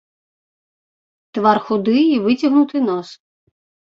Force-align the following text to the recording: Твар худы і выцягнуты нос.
Твар 1.37 1.57
худы 1.67 1.97
і 2.13 2.17
выцягнуты 2.25 2.77
нос. 2.89 3.09